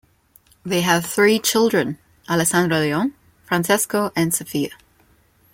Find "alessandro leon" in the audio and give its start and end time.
2.27-3.13